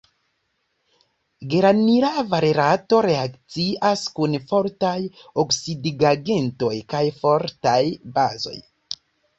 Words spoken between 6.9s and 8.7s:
kaj fortaj bazoj.